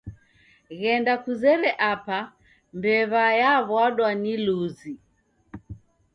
[0.79, 2.19] Ghenda kuzere Apa
[2.75, 4.93] mbew'a yawa'dwa ni luzi